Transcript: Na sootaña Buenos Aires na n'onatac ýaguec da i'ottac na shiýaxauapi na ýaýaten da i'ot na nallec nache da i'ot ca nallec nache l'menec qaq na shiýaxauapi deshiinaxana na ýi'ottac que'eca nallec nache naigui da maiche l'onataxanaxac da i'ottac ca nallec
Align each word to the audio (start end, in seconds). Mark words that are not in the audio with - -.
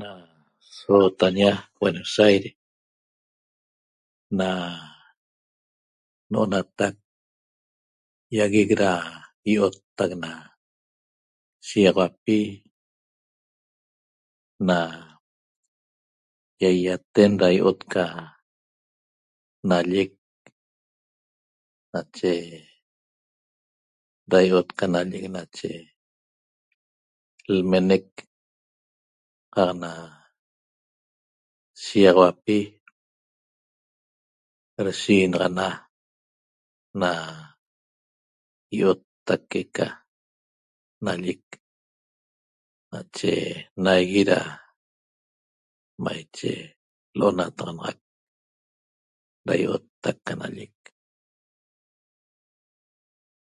Na 0.00 0.10
sootaña 0.78 1.50
Buenos 1.80 2.12
Aires 2.26 2.54
na 4.38 4.48
n'onatac 6.30 6.96
ýaguec 8.34 8.70
da 8.82 8.90
i'ottac 9.52 10.10
na 10.22 10.30
shiýaxauapi 11.66 12.38
na 14.68 14.78
ýaýaten 16.62 17.30
da 17.40 17.46
i'ot 17.58 17.80
na 17.94 18.04
nallec 19.68 20.10
nache 21.92 22.32
da 24.30 24.36
i'ot 24.48 24.68
ca 24.78 24.84
nallec 24.94 25.24
nache 25.36 25.72
l'menec 27.54 28.06
qaq 29.54 29.70
na 29.82 29.90
shiýaxauapi 31.84 32.58
deshiinaxana 34.84 35.68
na 37.00 37.10
ýi'ottac 38.74 39.40
que'eca 39.50 39.86
nallec 41.04 41.42
nache 42.92 43.32
naigui 43.84 44.22
da 44.30 44.38
maiche 46.04 46.52
l'onataxanaxac 47.18 47.98
da 49.46 49.52
i'ottac 49.62 50.16
ca 50.26 50.32
nallec 50.40 50.76